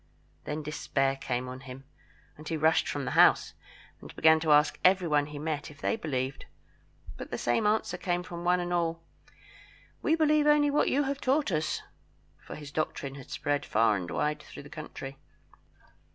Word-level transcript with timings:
Then 0.45 0.63
despair 0.63 1.15
came 1.15 1.47
on 1.47 1.59
him, 1.59 1.83
and 2.35 2.47
he 2.49 2.57
rushed 2.57 2.87
from 2.87 3.05
the 3.05 3.11
house, 3.11 3.53
and 3.99 4.15
began 4.15 4.39
to 4.39 4.51
ask 4.51 4.79
every 4.83 5.07
one 5.07 5.27
he 5.27 5.37
met 5.37 5.69
if 5.69 5.79
they 5.79 5.95
believed. 5.95 6.47
But 7.17 7.29
the 7.29 7.37
same 7.37 7.67
answer 7.67 7.99
came 7.99 8.23
from 8.23 8.43
one 8.43 8.59
and 8.59 8.73
all 8.73 9.03
"We 10.01 10.15
believe 10.15 10.47
only 10.47 10.71
what 10.71 10.89
you 10.89 11.03
have 11.03 11.21
taught 11.21 11.51
us," 11.51 11.83
for 12.39 12.55
his 12.55 12.71
doctrine 12.71 13.13
had 13.13 13.29
spread 13.29 13.63
far 13.63 13.95
and 13.95 14.09
wide 14.09 14.41
through 14.41 14.63
the 14.63 14.69
country. 14.69 15.19